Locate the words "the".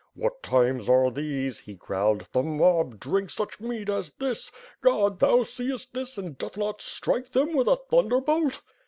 2.33-2.41